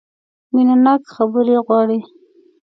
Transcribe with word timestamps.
مینه 0.53 0.75
ناکه 0.83 1.09
خبرې 1.15 1.57
غواړي. 1.65 1.99